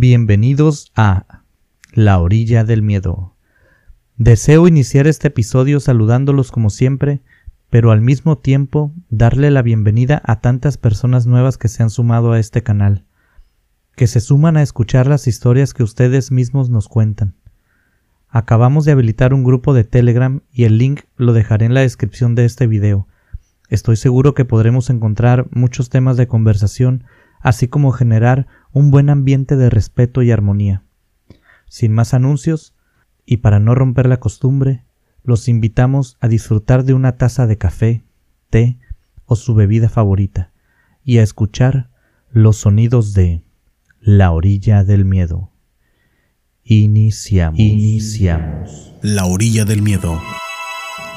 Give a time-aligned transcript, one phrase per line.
[0.00, 1.42] Bienvenidos a
[1.92, 3.34] La Orilla del Miedo.
[4.16, 7.20] Deseo iniciar este episodio saludándolos como siempre,
[7.68, 12.30] pero al mismo tiempo darle la bienvenida a tantas personas nuevas que se han sumado
[12.30, 13.06] a este canal,
[13.96, 17.34] que se suman a escuchar las historias que ustedes mismos nos cuentan.
[18.28, 22.36] Acabamos de habilitar un grupo de Telegram y el link lo dejaré en la descripción
[22.36, 23.08] de este video.
[23.68, 27.02] Estoy seguro que podremos encontrar muchos temas de conversación,
[27.40, 30.82] así como generar un buen ambiente de respeto y armonía.
[31.66, 32.74] Sin más anuncios,
[33.24, 34.84] y para no romper la costumbre,
[35.22, 38.04] los invitamos a disfrutar de una taza de café,
[38.50, 38.78] té
[39.26, 40.52] o su bebida favorita,
[41.04, 41.90] y a escuchar
[42.30, 43.42] los sonidos de
[44.00, 45.50] La orilla del miedo.
[46.64, 47.58] Iniciamos.
[47.58, 48.94] Iniciamos.
[49.02, 50.20] La orilla del miedo,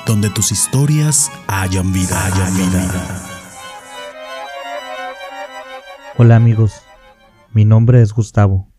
[0.05, 2.25] donde tus historias hayan vida.
[2.25, 3.30] Hayan vida.
[6.23, 6.83] Hola amigos,
[7.51, 8.71] mi nombre es Gustavo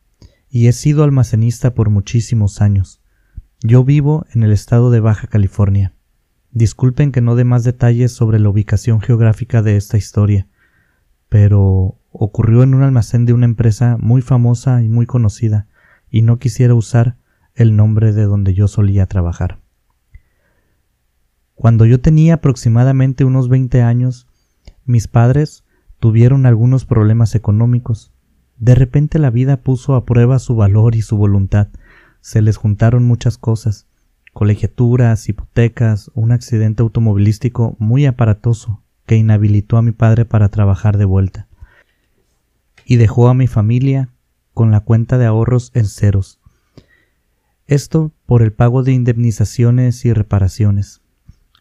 [0.48, 3.02] y he sido almacenista por muchísimos años.
[3.64, 5.92] Yo vivo en el estado de Baja California.
[6.52, 10.46] Disculpen que no dé más detalles sobre la ubicación geográfica de esta historia,
[11.28, 15.66] pero ocurrió en un almacén de una empresa muy famosa y muy conocida,
[16.10, 17.16] y no quisiera usar
[17.56, 19.58] el nombre de donde yo solía trabajar.
[21.56, 24.28] Cuando yo tenía aproximadamente unos 20 años,
[24.84, 25.61] mis padres
[26.02, 28.12] tuvieron algunos problemas económicos
[28.62, 31.68] de repente la vida puso a prueba su valor y su voluntad.
[32.20, 33.88] Se les juntaron muchas cosas,
[34.32, 41.04] colegiaturas, hipotecas, un accidente automovilístico muy aparatoso que inhabilitó a mi padre para trabajar de
[41.04, 41.48] vuelta.
[42.84, 44.08] Y dejó a mi familia
[44.54, 46.38] con la cuenta de ahorros en ceros.
[47.66, 51.00] Esto por el pago de indemnizaciones y reparaciones.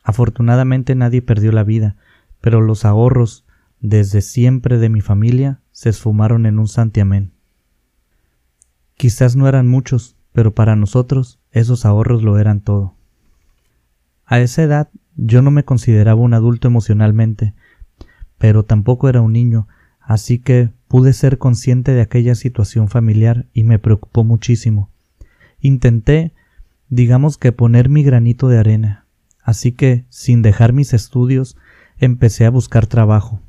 [0.03, 1.95] Afortunadamente nadie perdió la vida,
[2.41, 3.45] pero los ahorros
[3.81, 7.31] desde siempre de mi familia se esfumaron en un santiamén.
[8.95, 12.93] Quizás no eran muchos, pero para nosotros esos ahorros lo eran todo.
[14.25, 17.55] A esa edad yo no me consideraba un adulto emocionalmente,
[18.37, 19.67] pero tampoco era un niño,
[19.99, 24.89] así que pude ser consciente de aquella situación familiar y me preocupó muchísimo.
[25.59, 26.33] Intenté,
[26.89, 29.05] digamos que poner mi granito de arena,
[29.43, 31.57] así que, sin dejar mis estudios,
[31.97, 33.41] empecé a buscar trabajo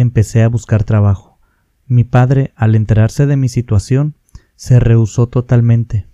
[0.00, 1.38] empecé a buscar trabajo.
[1.86, 4.14] Mi padre, al enterarse de mi situación,
[4.56, 6.06] se rehusó totalmente.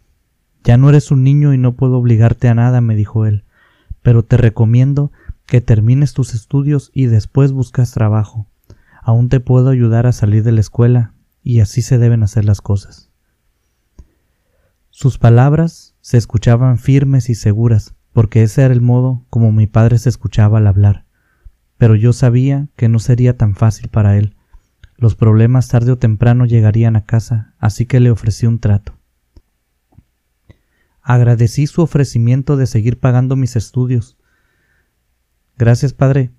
[0.65, 3.45] Ya no eres un niño y no puedo obligarte a nada, me dijo él,
[4.03, 5.13] pero te recomiendo
[5.47, 8.47] que termines tus estudios y después buscas trabajo.
[9.03, 12.61] Aún te puedo ayudar a salir de la escuela, y así se deben hacer las
[12.61, 13.11] cosas.
[14.91, 19.99] Sus palabras se escuchaban firmes y seguras, porque ese era el modo como mi padre
[19.99, 21.06] se escuchaba al hablar
[21.79, 24.35] pero yo sabía que no sería tan fácil para él.
[24.97, 28.95] Los problemas tarde o temprano llegarían a casa, así que le ofrecí un trato.
[31.03, 34.17] Agradecí su ofrecimiento de seguir pagando mis estudios.
[35.59, 36.33] Gracias, padre,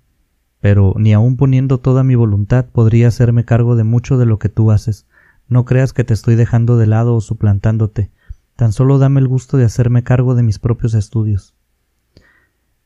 [0.60, 4.48] pero ni aun poniendo toda mi voluntad podría hacerme cargo de mucho de lo que
[4.48, 5.06] tú haces.
[5.46, 8.10] No creas que te estoy dejando de lado o suplantándote.
[8.56, 11.54] Tan solo dame el gusto de hacerme cargo de mis propios estudios.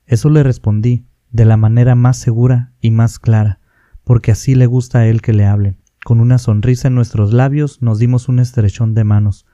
[0.07, 3.59] Eso le respondí, de la manera más segura y más clara,
[4.05, 5.77] porque así le gusta a él que le hable.
[6.05, 9.47] Con una sonrisa en nuestros labios nos dimos un estrechón de manos.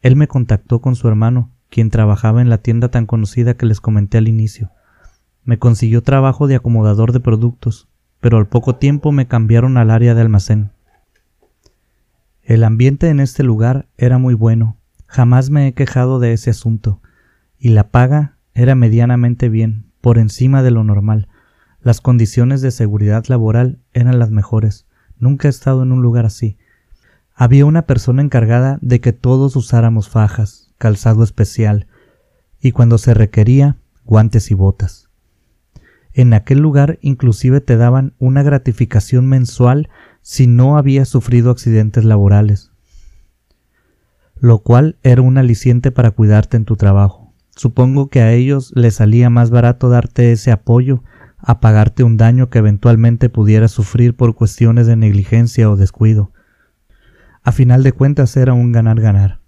[0.00, 3.80] Él me contactó con su hermano, quien trabajaba en la tienda tan conocida que les
[3.80, 4.70] comenté al inicio.
[5.44, 7.88] Me consiguió trabajo de acomodador de productos,
[8.20, 10.72] pero al poco tiempo me cambiaron al área de almacén.
[12.42, 14.76] El ambiente en este lugar era muy bueno,
[15.06, 17.00] jamás me he quejado de ese asunto,
[17.58, 21.28] y la paga era medianamente bien, por encima de lo normal.
[21.82, 24.86] Las condiciones de seguridad laboral eran las mejores.
[25.18, 26.56] Nunca he estado en un lugar así.
[27.34, 31.86] Había una persona encargada de que todos usáramos fajas, calzado especial,
[32.60, 35.08] y cuando se requería, guantes y botas.
[36.12, 39.88] En aquel lugar inclusive te daban una gratificación mensual
[40.22, 42.72] si no habías sufrido accidentes laborales,
[44.38, 47.29] lo cual era un aliciente para cuidarte en tu trabajo.
[47.56, 51.02] Supongo que a ellos les salía más barato darte ese apoyo
[51.38, 56.32] a pagarte un daño que eventualmente pudieras sufrir por cuestiones de negligencia o descuido.
[57.42, 59.40] A final de cuentas era un ganar-ganar.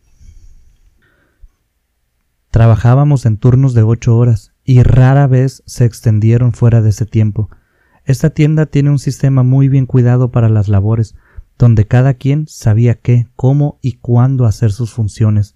[2.50, 7.48] Trabajábamos en turnos de ocho horas y rara vez se extendieron fuera de ese tiempo.
[8.04, 11.14] Esta tienda tiene un sistema muy bien cuidado para las labores,
[11.58, 15.54] donde cada quien sabía qué, cómo y cuándo hacer sus funciones,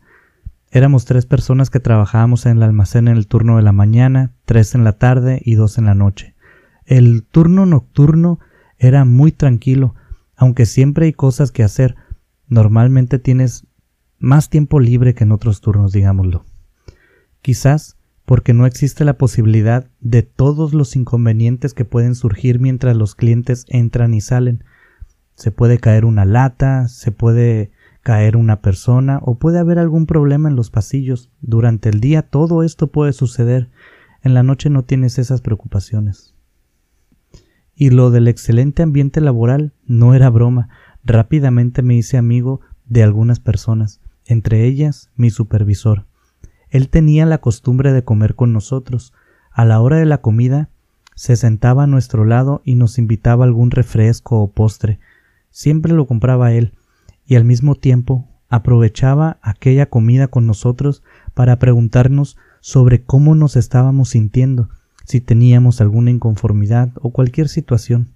[0.76, 4.74] Éramos tres personas que trabajábamos en el almacén en el turno de la mañana, tres
[4.74, 6.34] en la tarde y dos en la noche.
[6.84, 8.40] El turno nocturno
[8.76, 9.94] era muy tranquilo,
[10.36, 11.96] aunque siempre hay cosas que hacer,
[12.46, 13.66] normalmente tienes
[14.18, 16.44] más tiempo libre que en otros turnos, digámoslo.
[17.40, 17.96] Quizás
[18.26, 23.64] porque no existe la posibilidad de todos los inconvenientes que pueden surgir mientras los clientes
[23.68, 24.62] entran y salen.
[25.36, 27.70] Se puede caer una lata, se puede
[28.06, 31.28] caer una persona o puede haber algún problema en los pasillos.
[31.40, 33.68] Durante el día todo esto puede suceder.
[34.22, 36.32] En la noche no tienes esas preocupaciones.
[37.74, 40.68] Y lo del excelente ambiente laboral no era broma.
[41.02, 46.06] Rápidamente me hice amigo de algunas personas, entre ellas mi supervisor.
[46.70, 49.14] Él tenía la costumbre de comer con nosotros.
[49.50, 50.70] A la hora de la comida,
[51.16, 55.00] se sentaba a nuestro lado y nos invitaba algún refresco o postre.
[55.50, 56.72] Siempre lo compraba él,
[57.26, 61.02] y al mismo tiempo aprovechaba aquella comida con nosotros
[61.34, 64.68] para preguntarnos sobre cómo nos estábamos sintiendo,
[65.04, 68.08] si teníamos alguna inconformidad o cualquier situación.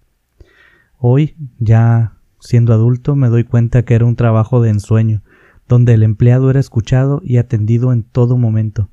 [0.99, 5.23] Hoy, ya siendo adulto, me doy cuenta que era un trabajo de ensueño,
[5.69, 8.89] donde el empleado era escuchado y atendido en todo momento.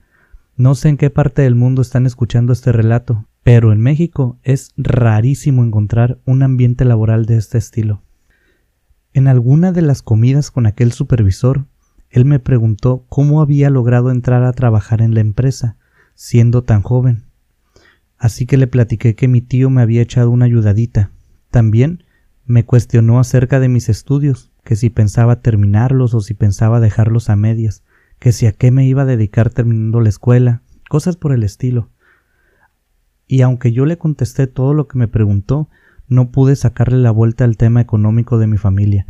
[0.56, 4.74] No sé en qué parte del mundo están escuchando este relato, pero en México es
[4.78, 8.02] rarísimo encontrar un ambiente laboral de este estilo.
[9.18, 11.66] En alguna de las comidas con aquel supervisor,
[12.12, 15.76] él me preguntó cómo había logrado entrar a trabajar en la empresa,
[16.14, 17.24] siendo tan joven.
[18.20, 21.10] Así que le platiqué que mi tío me había echado una ayudadita.
[21.50, 22.04] También
[22.46, 27.36] me cuestionó acerca de mis estudios, que si pensaba terminarlos o si pensaba dejarlos a
[27.36, 27.82] medias,
[28.20, 31.90] que si a qué me iba a dedicar terminando la escuela, cosas por el estilo.
[33.26, 35.70] Y aunque yo le contesté todo lo que me preguntó,
[36.08, 39.08] no pude sacarle la vuelta al tema económico de mi familia.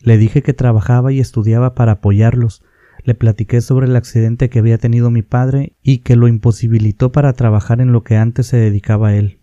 [0.00, 2.62] Le dije que trabajaba y estudiaba para apoyarlos,
[3.04, 7.32] le platiqué sobre el accidente que había tenido mi padre y que lo imposibilitó para
[7.34, 9.40] trabajar en lo que antes se dedicaba a él.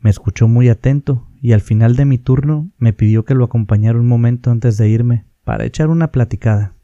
[0.00, 3.98] Me escuchó muy atento y al final de mi turno me pidió que lo acompañara
[3.98, 6.74] un momento antes de irme para echar una platicada.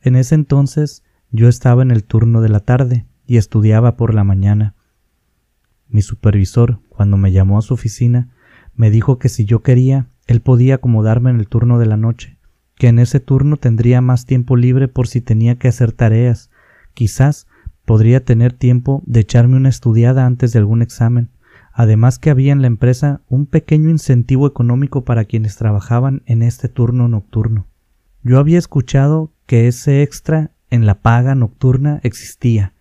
[0.00, 4.24] En ese entonces yo estaba en el turno de la tarde y estudiaba por la
[4.24, 4.74] mañana.
[5.88, 8.30] Mi supervisor, cuando me llamó a su oficina,
[8.74, 12.38] me dijo que si yo quería, él podía acomodarme en el turno de la noche,
[12.76, 16.50] que en ese turno tendría más tiempo libre por si tenía que hacer tareas,
[16.94, 17.46] quizás
[17.84, 21.30] podría tener tiempo de echarme una estudiada antes de algún examen,
[21.72, 26.68] además que había en la empresa un pequeño incentivo económico para quienes trabajaban en este
[26.68, 27.66] turno nocturno.
[28.22, 32.72] Yo había escuchado que ese extra en la paga nocturna existía.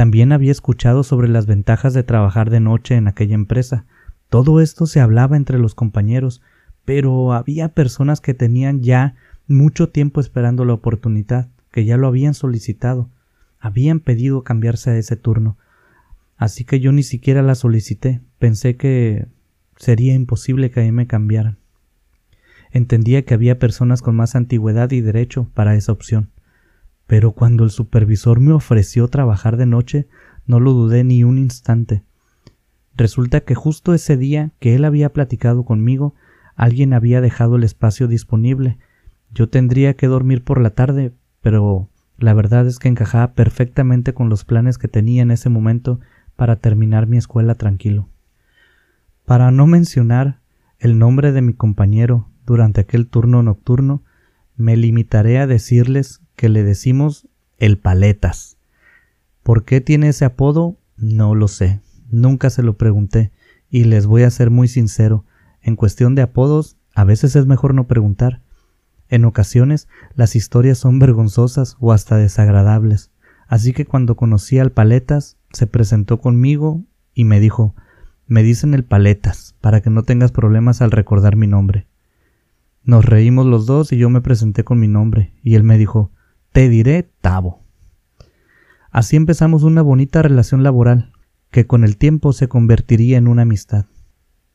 [0.00, 3.84] También había escuchado sobre las ventajas de trabajar de noche en aquella empresa.
[4.30, 6.40] Todo esto se hablaba entre los compañeros,
[6.86, 9.14] pero había personas que tenían ya
[9.46, 13.10] mucho tiempo esperando la oportunidad, que ya lo habían solicitado,
[13.58, 15.58] habían pedido cambiarse a ese turno,
[16.38, 18.22] Así que yo ni siquiera la solicité.
[18.38, 19.26] Pensé que
[19.76, 21.58] sería imposible que a mí me cambiaran.
[22.70, 26.30] Entendía que había personas con más antigüedad y derecho para esa opción.
[27.10, 30.06] Pero cuando el supervisor me ofreció trabajar de noche,
[30.46, 32.04] no lo dudé ni un instante.
[32.94, 36.14] Resulta que justo ese día que él había platicado conmigo,
[36.54, 38.78] alguien había dejado el espacio disponible.
[39.34, 44.28] Yo tendría que dormir por la tarde, pero la verdad es que encajaba perfectamente con
[44.28, 45.98] los planes que tenía en ese momento
[46.36, 48.08] para terminar mi escuela tranquilo.
[49.24, 50.38] Para no mencionar
[50.78, 54.04] el nombre de mi compañero durante aquel turno nocturno,
[54.54, 57.28] me limitaré a decirles que le decimos
[57.58, 58.56] el paletas.
[59.42, 60.78] ¿Por qué tiene ese apodo?
[60.96, 63.30] No lo sé, nunca se lo pregunté,
[63.68, 65.26] y les voy a ser muy sincero,
[65.60, 68.40] en cuestión de apodos, a veces es mejor no preguntar.
[69.10, 73.10] En ocasiones las historias son vergonzosas o hasta desagradables,
[73.46, 76.82] así que cuando conocí al paletas se presentó conmigo
[77.12, 77.74] y me dijo
[78.26, 81.86] me dicen el paletas, para que no tengas problemas al recordar mi nombre.
[82.82, 86.12] Nos reímos los dos y yo me presenté con mi nombre, y él me dijo
[86.52, 87.62] te diré Tavo.
[88.90, 91.12] Así empezamos una bonita relación laboral,
[91.50, 93.86] que con el tiempo se convertiría en una amistad.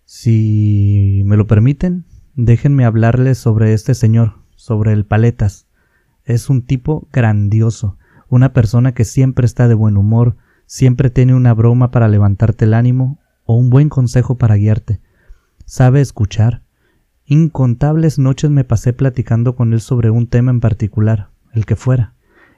[0.04, 5.68] Si me lo permiten, déjenme hablarles sobre este señor, sobre el Paletas.
[6.24, 7.98] Es un tipo grandioso,
[8.30, 10.38] una persona que siempre está de buen humor,
[10.68, 15.00] Siempre tiene una broma para levantarte el ánimo o un buen consejo para guiarte.
[15.66, 16.64] Sabe escuchar.
[17.26, 22.14] Incontables noches me pasé platicando con él sobre un tema en particular, el que fuera,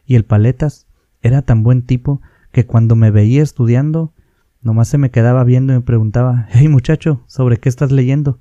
[0.06, 0.88] y el paletas
[1.22, 4.14] era tan buen tipo que cuando me veía estudiando,
[4.62, 8.40] nomás se me quedaba viendo y me preguntaba, hey muchacho, ¿sobre qué estás leyendo?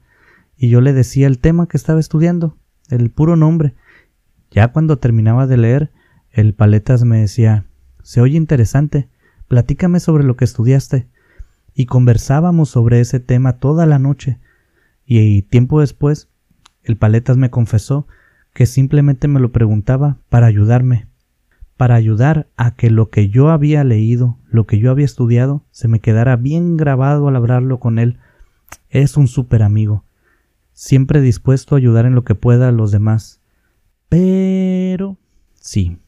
[0.57, 2.57] Y yo le decía el tema que estaba estudiando,
[2.89, 3.75] el puro nombre.
[4.51, 5.93] Ya cuando terminaba de leer,
[6.31, 7.67] el paletas me decía,
[8.03, 9.09] se oye interesante,
[9.49, 11.09] platícame sobre lo que estudiaste.
[11.75, 14.39] Y conversábamos sobre ese tema toda la noche.
[15.05, 16.31] Y tiempo después,
[16.83, 18.07] el paletas me confesó
[18.57, 21.09] que simplemente me lo preguntaba para ayudarme,
[21.77, 25.89] para ayudar a que lo que yo había leído, lo que yo había estudiado, se
[25.89, 28.19] me quedara bien grabado al hablarlo con él.
[28.89, 30.05] Es un súper amigo,
[30.73, 33.43] siempre dispuesto a ayudar en lo que pueda a los demás.
[34.09, 35.19] Pero...
[35.53, 35.99] sí,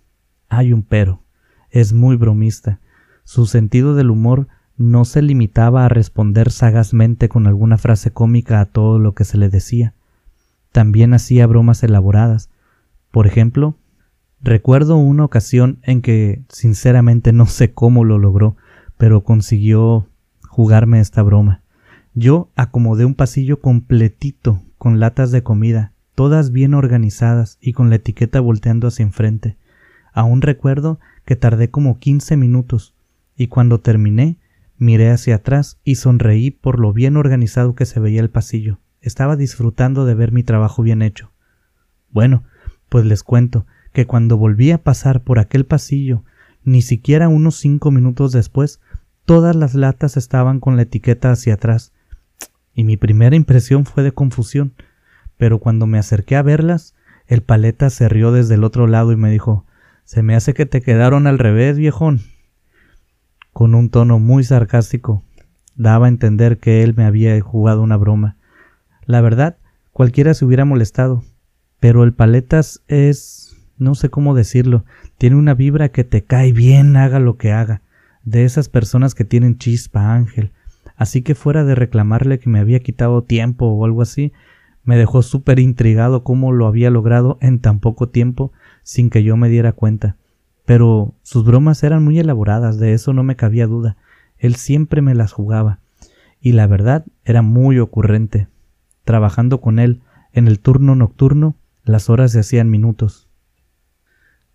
[0.48, 1.22] hay un pero.
[1.68, 2.80] Es muy bromista.
[3.24, 8.64] Su sentido del humor no se limitaba a responder sagazmente con alguna frase cómica a
[8.64, 9.92] todo lo que se le decía.
[10.72, 12.50] También hacía bromas elaboradas.
[13.10, 13.76] Por ejemplo,
[14.40, 18.56] recuerdo una ocasión en que sinceramente no sé cómo lo logró,
[18.96, 20.08] pero consiguió
[20.48, 21.62] jugarme esta broma.
[22.14, 27.96] Yo acomodé un pasillo completito con latas de comida, todas bien organizadas y con la
[27.96, 29.56] etiqueta volteando hacia enfrente.
[30.12, 32.94] Aún recuerdo que tardé como quince minutos,
[33.37, 34.38] y cuando terminé
[34.78, 38.78] miré hacia atrás y sonreí por lo bien organizado que se veía el pasillo.
[39.00, 41.30] Estaba disfrutando de ver mi trabajo bien hecho.
[42.10, 42.44] Bueno,
[42.88, 46.24] pues les cuento que cuando volví a pasar por aquel pasillo,
[46.64, 48.80] ni siquiera unos cinco minutos después,
[49.24, 51.92] todas las latas estaban con la etiqueta hacia atrás,
[52.74, 54.72] y mi primera impresión fue de confusión,
[55.36, 56.94] pero cuando me acerqué a verlas,
[57.26, 59.66] el paleta se rió desde el otro lado y me dijo
[60.04, 62.22] Se me hace que te quedaron al revés, viejón.
[63.52, 65.22] Con un tono muy sarcástico,
[65.76, 68.38] daba a entender que él me había jugado una broma.
[69.08, 69.56] La verdad,
[69.94, 71.24] cualquiera se hubiera molestado,
[71.80, 74.84] pero el paletas es no sé cómo decirlo,
[75.16, 77.80] tiene una vibra que te cae bien haga lo que haga,
[78.22, 80.50] de esas personas que tienen chispa, Ángel.
[80.96, 84.34] Así que fuera de reclamarle que me había quitado tiempo o algo así,
[84.84, 89.38] me dejó súper intrigado cómo lo había logrado en tan poco tiempo sin que yo
[89.38, 90.16] me diera cuenta.
[90.66, 93.96] Pero sus bromas eran muy elaboradas, de eso no me cabía duda.
[94.36, 95.78] Él siempre me las jugaba.
[96.42, 98.48] Y la verdad era muy ocurrente.
[99.08, 100.02] Trabajando con él
[100.34, 103.26] en el turno nocturno, las horas se hacían minutos.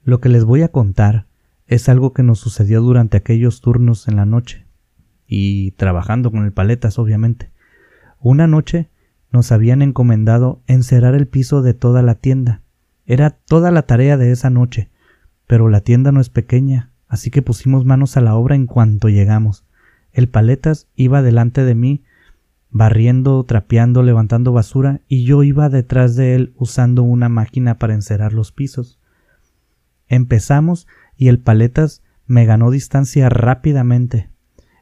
[0.04, 1.26] Lo que les voy a contar
[1.66, 4.68] es algo que nos sucedió durante aquellos turnos en la noche,
[5.26, 7.50] y trabajando con el paletas, obviamente.
[8.20, 8.92] Una noche
[9.32, 12.62] nos habían encomendado encerar el piso de toda la tienda.
[13.08, 14.92] Era toda la tarea de esa noche,
[15.48, 19.10] pero la tienda no es pequeña, así que pusimos manos a la obra en cuanto
[19.10, 19.66] llegamos.
[20.12, 22.04] El paletas iba delante de mí
[22.74, 28.34] barriendo, trapeando, levantando basura, y yo iba detrás de él usando una máquina para encerar
[28.34, 29.00] los pisos.
[30.08, 34.30] Empezamos y el paletas me ganó distancia rápidamente.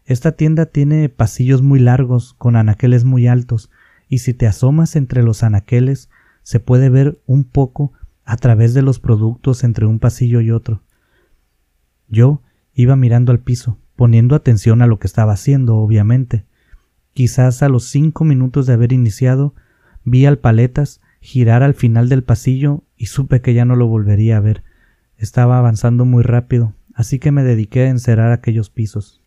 [0.06, 3.70] Esta tienda tiene pasillos muy largos, con anaqueles muy altos,
[4.08, 6.10] y si te asomas entre los anaqueles,
[6.44, 7.94] se puede ver un poco
[8.24, 10.82] a través de los productos entre un pasillo y otro.
[12.08, 12.42] Yo
[12.74, 16.46] iba mirando al piso, poniendo atención a lo que estaba haciendo, obviamente.
[17.14, 19.54] Quizás a los cinco minutos de haber iniciado,
[20.04, 24.38] vi al paletas girar al final del pasillo y supe que ya no lo volvería
[24.38, 24.64] a ver.
[25.18, 29.22] Estaba avanzando muy rápido, así que me dediqué a encerar aquellos pisos.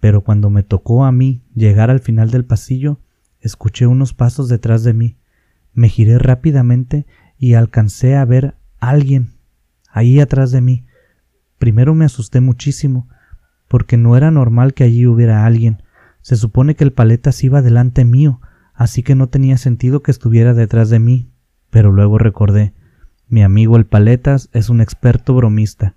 [0.00, 3.00] Pero cuando me tocó a mí llegar al final del pasillo,
[3.40, 5.18] escuché unos pasos detrás de mí.
[5.72, 7.06] Me giré rápidamente
[7.38, 9.34] y alcancé a ver a alguien
[9.94, 10.84] ahí atrás de mí.
[11.58, 13.08] Primero me asusté muchísimo,
[13.68, 15.82] porque no era normal que allí hubiera alguien.
[16.24, 18.40] Se supone que el paletas iba delante mío,
[18.72, 21.28] así que no tenía sentido que estuviera detrás de mí.
[21.68, 22.72] Pero luego recordé,
[23.28, 25.96] mi amigo el paletas es un experto bromista,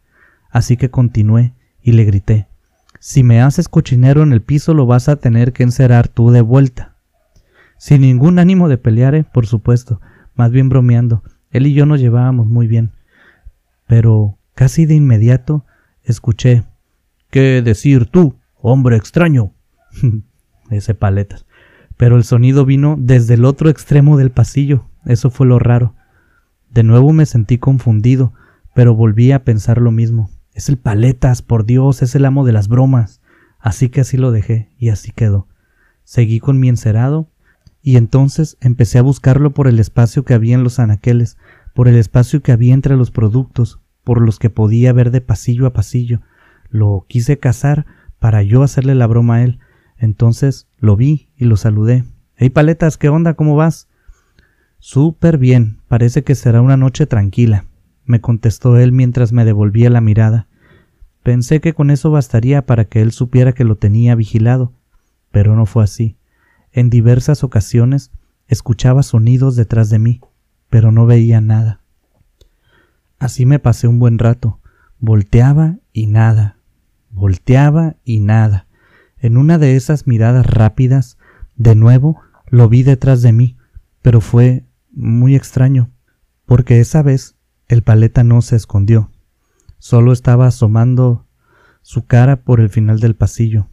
[0.49, 2.49] así que continué y le grité,
[2.99, 6.41] si me haces cochinero en el piso lo vas a tener que encerar tú de
[6.41, 6.97] vuelta.
[7.77, 9.23] Sin ningún ánimo de pelear, ¿eh?
[9.23, 10.01] por supuesto,
[10.35, 11.23] más bien bromeando.
[11.51, 12.91] Él y yo nos llevábamos muy bien.
[13.87, 15.63] Pero casi de inmediato
[16.03, 16.65] escuché
[17.29, 19.53] ¿Qué decir tú, hombre extraño?
[20.69, 21.45] ese paletas.
[21.97, 24.85] Pero el sonido vino desde el otro extremo del pasillo.
[25.05, 25.95] Eso fue lo raro.
[26.69, 28.33] De nuevo me sentí confundido,
[28.75, 30.29] pero volví a pensar lo mismo.
[30.53, 33.21] Es el paletas, por Dios, es el amo de las bromas.
[33.59, 35.47] Así que así lo dejé, y así quedó.
[36.03, 37.29] Seguí con mi encerado,
[37.81, 41.37] y entonces empecé a buscarlo por el espacio que había en los anaqueles,
[41.73, 45.65] por el espacio que había entre los productos, por los que podía ver de pasillo
[45.65, 46.21] a pasillo.
[46.69, 47.85] Lo quise cazar
[48.19, 49.59] para yo hacerle la broma a él,
[49.97, 52.03] entonces lo vi y lo saludé.
[52.35, 53.33] Hey paletas, ¿qué onda?
[53.33, 53.87] ¿Cómo vas?
[54.79, 57.65] Súper bien, parece que será una noche tranquila,
[58.05, 60.47] me contestó él mientras me devolvía la mirada.
[61.23, 64.73] Pensé que con eso bastaría para que él supiera que lo tenía vigilado,
[65.31, 66.15] pero no fue así.
[66.71, 68.11] En diversas ocasiones
[68.47, 70.21] escuchaba sonidos detrás de mí,
[70.69, 71.81] pero no veía nada.
[73.19, 74.59] Así me pasé un buen rato,
[74.99, 76.57] volteaba y nada,
[77.09, 78.66] volteaba y nada.
[79.19, 81.17] En una de esas miradas rápidas,
[81.55, 83.57] de nuevo lo vi detrás de mí,
[84.01, 85.89] pero fue muy extraño,
[86.45, 87.35] porque esa vez
[87.67, 89.11] el paleta no se escondió,
[89.79, 91.25] solo estaba asomando
[91.81, 93.67] su cara por el final del pasillo,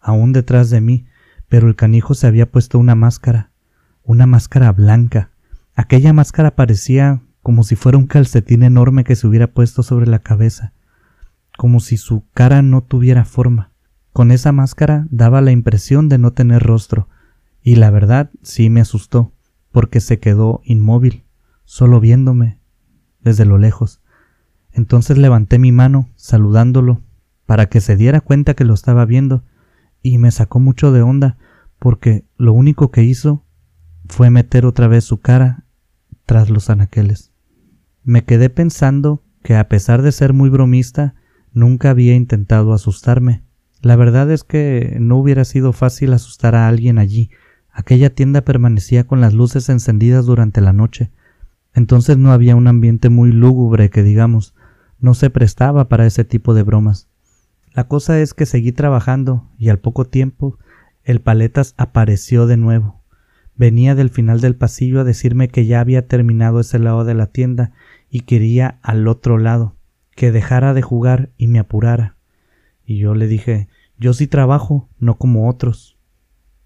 [0.00, 1.06] aún detrás de mí,
[1.48, 3.50] pero el canijo se había puesto una máscara,
[4.02, 5.30] una máscara blanca.
[5.74, 10.18] Aquella máscara parecía como si fuera un calcetín enorme que se hubiera puesto sobre la
[10.18, 10.72] cabeza,
[11.56, 13.72] como si su cara no tuviera forma.
[14.18, 17.08] Con esa máscara daba la impresión de no tener rostro,
[17.62, 19.32] y la verdad sí me asustó,
[19.70, 21.22] porque se quedó inmóvil,
[21.64, 22.58] solo viéndome
[23.20, 24.00] desde lo lejos.
[24.72, 27.00] Entonces levanté mi mano, saludándolo,
[27.46, 29.44] para que se diera cuenta que lo estaba viendo,
[30.02, 31.38] y me sacó mucho de onda,
[31.78, 33.44] porque lo único que hizo
[34.08, 35.62] fue meter otra vez su cara
[36.26, 37.30] tras los anaqueles.
[38.02, 41.14] Me quedé pensando que a pesar de ser muy bromista,
[41.52, 43.46] nunca había intentado asustarme.
[43.80, 47.30] La verdad es que no hubiera sido fácil asustar a alguien allí.
[47.70, 51.12] Aquella tienda permanecía con las luces encendidas durante la noche.
[51.74, 54.54] Entonces no había un ambiente muy lúgubre que digamos,
[54.98, 57.08] no se prestaba para ese tipo de bromas.
[57.72, 60.58] La cosa es que seguí trabajando y al poco tiempo
[61.04, 63.00] el paletas apareció de nuevo.
[63.54, 67.26] Venía del final del pasillo a decirme que ya había terminado ese lado de la
[67.26, 67.72] tienda
[68.10, 69.76] y quería al otro lado,
[70.16, 72.17] que dejara de jugar y me apurara.
[72.88, 73.68] Y yo le dije
[73.98, 75.98] yo sí trabajo, no como otros.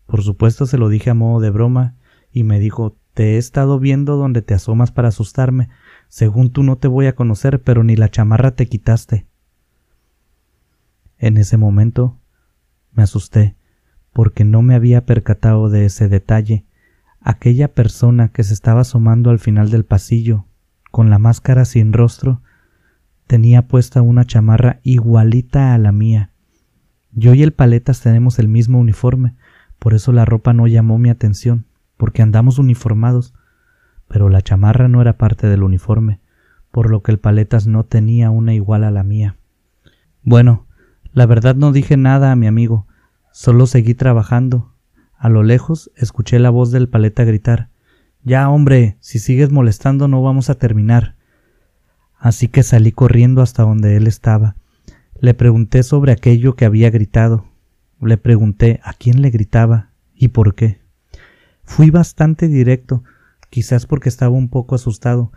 [0.06, 1.96] Por supuesto se lo dije a modo de broma,
[2.30, 5.68] y me dijo te he estado viendo donde te asomas para asustarme.
[6.06, 9.26] Según tú no te voy a conocer, pero ni la chamarra te quitaste.
[11.18, 12.20] En ese momento
[12.92, 13.56] me asusté,
[14.12, 16.66] porque no me había percatado de ese detalle.
[17.20, 20.46] Aquella persona que se estaba asomando al final del pasillo,
[20.92, 22.42] con la máscara sin rostro,
[23.32, 26.28] tenía puesta una chamarra igualita a la mía.
[27.12, 29.36] Yo y el paletas tenemos el mismo uniforme,
[29.78, 31.64] por eso la ropa no llamó mi atención,
[31.96, 33.32] porque andamos uniformados,
[34.06, 36.20] pero la chamarra no era parte del uniforme,
[36.70, 39.36] por lo que el paletas no tenía una igual a la mía.
[40.22, 40.66] Bueno,
[41.14, 42.86] la verdad no dije nada a mi amigo,
[43.32, 44.74] solo seguí trabajando.
[45.16, 47.70] A lo lejos escuché la voz del paleta gritar
[48.24, 51.16] Ya, hombre, si sigues molestando no vamos a terminar.
[52.22, 54.54] Así que salí corriendo hasta donde él estaba.
[55.18, 57.46] Le pregunté sobre aquello que había gritado.
[58.00, 60.80] Le pregunté a quién le gritaba y por qué.
[61.64, 63.02] Fui bastante directo,
[63.50, 65.32] quizás porque estaba un poco asustado,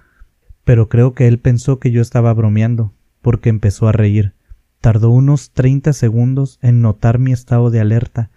[0.64, 2.94] pero creo que él pensó que yo estaba bromeando,
[3.24, 4.36] porque empezó a reír.
[4.80, 8.30] Tardó unos treinta segundos en notar mi estado de alerta,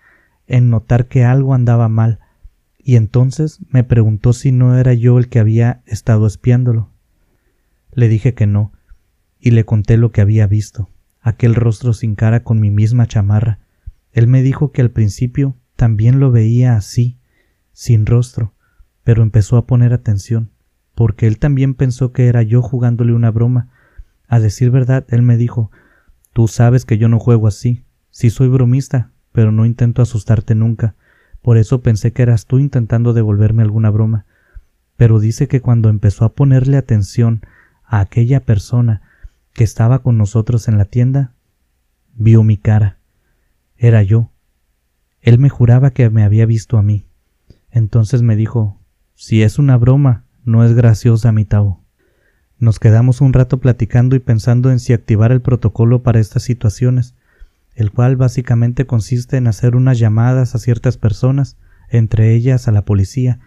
[0.47, 2.21] en notar que algo andaba mal,
[2.79, 6.89] y entonces me preguntó si no era yo el que había estado espiándolo.
[7.93, 8.73] Le dije que no,
[9.41, 10.89] y le conté lo que había visto,
[11.21, 13.59] aquel rostro sin cara con mi misma chamarra.
[14.13, 17.19] Él me dijo que al principio también lo veía así,
[17.73, 18.53] sin rostro,
[19.05, 20.51] pero empezó a poner atención,
[20.95, 23.69] porque él también pensó que era yo jugándole una broma.
[24.27, 25.71] A decir verdad, él me dijo
[26.33, 27.85] Tú sabes que yo no juego así.
[28.11, 30.95] Sí soy bromista, pero no intento asustarte nunca.
[31.43, 34.27] Por eso pensé que eras tú intentando devolverme alguna broma.
[34.97, 37.43] Pero dice que cuando empezó a ponerle atención
[37.89, 39.03] a aquella persona
[39.53, 41.35] que estaba con nosotros en la tienda,
[42.15, 42.99] vio mi cara.
[43.77, 44.31] Era yo.
[45.21, 47.07] Él me juraba que me había visto a mí.
[47.71, 48.79] Entonces me dijo,
[49.15, 51.83] si es una broma, no es graciosa, mi Tao.
[52.59, 57.15] Nos quedamos un rato platicando y pensando en si activar el protocolo para estas situaciones,
[57.75, 61.57] el cual básicamente consiste en hacer unas llamadas a ciertas personas,
[61.89, 63.39] entre ellas a la policía.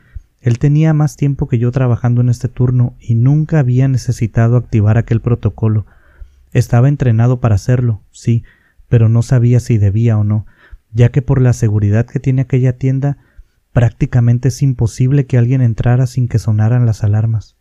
[0.42, 4.98] Él tenía más tiempo que yo trabajando en este turno y nunca había necesitado activar
[4.98, 5.86] aquel protocolo.
[6.52, 8.44] Estaba entrenado para hacerlo, sí,
[8.90, 10.48] pero no sabía si debía o no,
[10.92, 13.18] ya que por la seguridad que tiene aquella tienda
[13.72, 17.56] prácticamente es imposible que alguien entrara sin que sonaran las alarmas.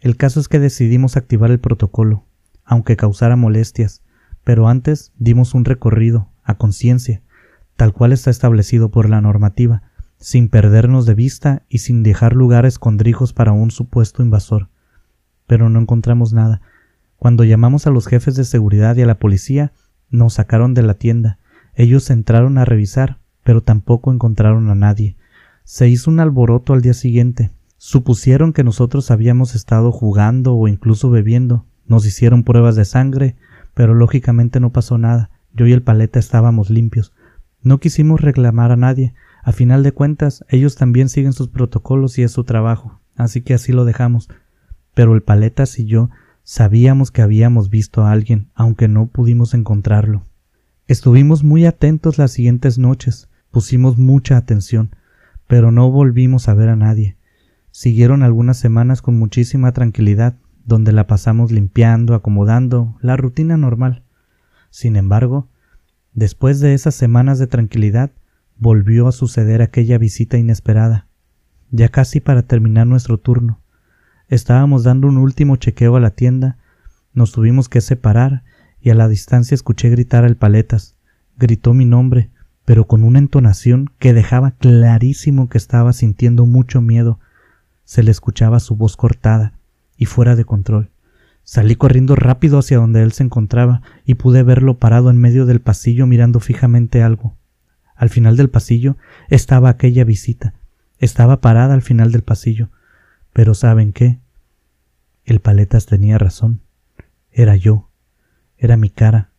[0.00, 2.26] El caso es que decidimos activar el protocolo,
[2.64, 4.02] aunque causara molestias,
[4.42, 7.22] pero antes dimos un recorrido, a conciencia,
[7.76, 9.84] tal cual está establecido por la normativa,
[10.22, 14.68] sin perdernos de vista y sin dejar lugar escondrijos para un supuesto invasor.
[15.46, 16.62] Pero no encontramos nada.
[17.16, 19.72] Cuando llamamos a los jefes de seguridad y a la policía,
[20.10, 21.38] nos sacaron de la tienda.
[21.74, 25.16] Ellos entraron a revisar, pero tampoco encontraron a nadie.
[25.64, 27.50] Se hizo un alboroto al día siguiente,
[27.84, 31.66] Supusieron que nosotros habíamos estado jugando o incluso bebiendo.
[31.84, 33.34] Nos hicieron pruebas de sangre,
[33.74, 35.30] pero lógicamente no pasó nada.
[35.52, 37.12] Yo y el paleta estábamos limpios.
[37.60, 39.14] No quisimos reclamar a nadie.
[39.42, 43.00] A final de cuentas, ellos también siguen sus protocolos y es su trabajo.
[43.16, 44.28] Así que así lo dejamos.
[44.94, 46.10] Pero el paletas y yo
[46.44, 50.22] sabíamos que habíamos visto a alguien, aunque no pudimos encontrarlo.
[50.86, 54.94] Estuvimos muy atentos las siguientes noches, pusimos mucha atención,
[55.46, 57.16] pero no volvimos a ver a nadie.
[57.70, 64.02] Siguieron algunas semanas con muchísima tranquilidad, donde la pasamos limpiando, acomodando, la rutina normal.
[64.70, 65.48] Sin embargo,
[66.12, 68.10] después de esas semanas de tranquilidad,
[68.62, 71.08] volvió a suceder aquella visita inesperada,
[71.72, 73.60] ya casi para terminar nuestro turno.
[74.28, 76.58] Estábamos dando un último chequeo a la tienda,
[77.12, 78.44] nos tuvimos que separar
[78.80, 80.96] y a la distancia escuché gritar al paletas.
[81.36, 82.30] Gritó mi nombre,
[82.64, 87.18] pero con una entonación que dejaba clarísimo que estaba sintiendo mucho miedo.
[87.82, 89.58] Se le escuchaba su voz cortada
[89.96, 90.90] y fuera de control.
[91.42, 95.60] Salí corriendo rápido hacia donde él se encontraba y pude verlo parado en medio del
[95.60, 97.36] pasillo mirando fijamente algo.
[98.02, 98.96] Al final del pasillo
[99.28, 100.54] estaba aquella visita.
[100.98, 102.68] Estaba parada al final del pasillo.
[103.32, 104.18] Pero ¿saben qué?
[105.24, 106.62] El paletas tenía razón.
[107.30, 107.90] Era yo.
[108.58, 109.30] Era mi cara.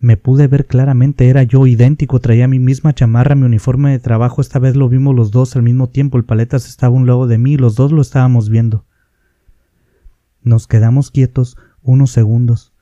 [0.00, 4.42] Me pude ver claramente, era yo idéntico, traía mi misma chamarra, mi uniforme de trabajo,
[4.42, 7.26] esta vez lo vimos los dos al mismo tiempo, el paletas estaba a un lado
[7.26, 8.84] de mí, los dos lo estábamos viendo.
[10.42, 12.74] Nos quedamos quietos unos segundos,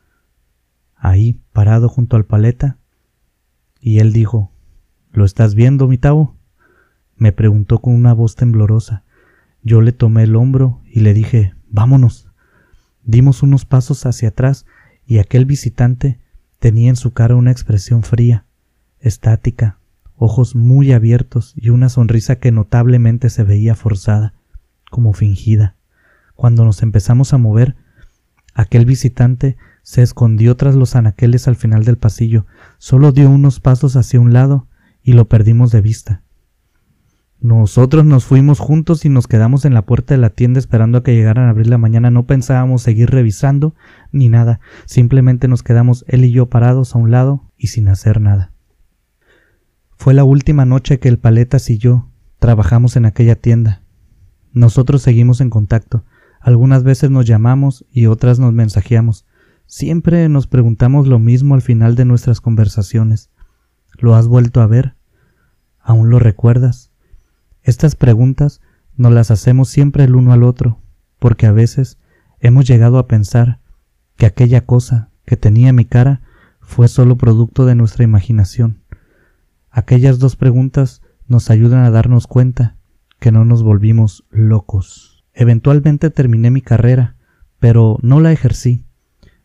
[0.97, 2.79] ahí, parado junto al paleta,
[3.81, 4.52] y él dijo,
[5.13, 6.35] ¿Lo estás viendo, mi tavo?
[7.17, 9.05] Me preguntó con una voz temblorosa.
[9.63, 12.29] Yo le tomé el hombro y le dije, vámonos.
[13.05, 14.65] Dimos unos pasos hacia atrás
[15.07, 16.19] y aquel visitante
[16.59, 18.47] tenía en su cara una expresión fría,
[19.01, 19.79] estática,
[20.17, 24.33] ojos muy abiertos y una sonrisa que notablemente se veía forzada,
[24.91, 25.77] como fingida.
[26.37, 27.77] Cuando nos empezamos a mover,
[28.55, 32.47] aquel visitante se escondió tras los anaqueles al final del pasillo,
[32.79, 34.69] solo dio unos pasos hacia un lado
[35.03, 36.23] y lo perdimos de vista.
[37.43, 41.03] Nosotros nos fuimos juntos y nos quedamos en la puerta de la tienda esperando a
[41.03, 42.09] que llegaran a abrir la mañana.
[42.13, 43.75] No pensábamos seguir revisando
[44.13, 44.61] ni nada.
[44.87, 48.53] Simplemente nos quedamos él y yo parados a un lado y sin hacer nada.
[49.97, 53.83] Fue la última noche que el Paletas y yo trabajamos en aquella tienda.
[54.53, 56.05] Nosotros seguimos en contacto.
[56.41, 59.27] Algunas veces nos llamamos y otras nos mensajeamos.
[59.67, 63.32] Siempre nos preguntamos lo mismo al final de nuestras conversaciones.
[64.03, 64.97] ¿Lo has vuelto a ver?
[65.79, 66.91] ¿Aún lo recuerdas?
[67.63, 68.61] Estas preguntas
[68.97, 70.81] nos las hacemos siempre el uno al otro,
[71.21, 71.99] porque a veces
[72.41, 73.61] hemos llegado a pensar
[74.17, 76.21] que aquella cosa que tenía mi cara
[76.61, 78.83] fue solo producto de nuestra imaginación.
[79.71, 82.75] Aquellas dos preguntas nos ayudan a darnos cuenta
[83.21, 85.25] que no nos volvimos locos.
[85.33, 87.15] Eventualmente terminé mi carrera,
[87.61, 88.85] pero no la ejercí.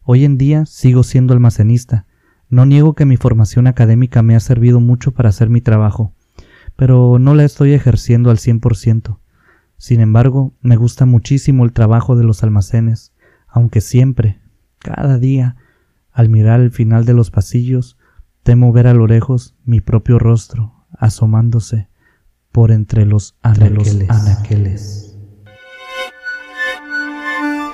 [0.02, 2.07] Hoy en día sigo siendo almacenista.
[2.50, 6.14] No niego que mi formación académica me ha servido mucho para hacer mi trabajo,
[6.76, 9.20] pero no la estoy ejerciendo al cien por ciento.
[9.78, 13.14] Sin embargo, me gusta muchísimo el trabajo de los almacenes,
[13.48, 14.40] aunque siempre,
[14.80, 15.56] cada día,
[16.12, 17.98] al mirar el final de los pasillos,
[18.44, 21.90] temo ver a lo lejos mi propio rostro asomándose
[22.52, 25.07] por entre los anaqueles.